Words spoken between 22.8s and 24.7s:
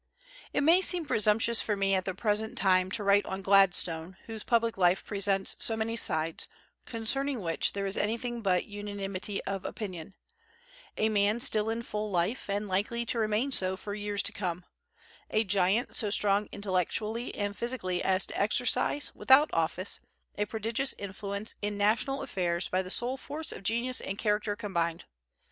the sole force of genius and character